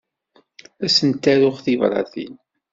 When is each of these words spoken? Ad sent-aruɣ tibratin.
Ad 0.85 0.91
sent-aruɣ 0.95 1.55
tibratin. 1.63 2.35